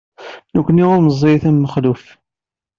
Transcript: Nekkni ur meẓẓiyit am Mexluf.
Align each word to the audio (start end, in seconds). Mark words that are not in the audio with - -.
Nekkni 0.55 0.83
ur 0.93 0.99
meẓẓiyit 1.05 1.43
am 1.49 1.57
Mexluf. 1.59 2.03